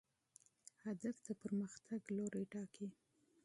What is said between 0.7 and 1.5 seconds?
هدف د